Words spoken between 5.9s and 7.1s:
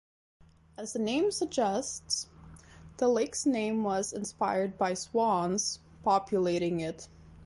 populating it.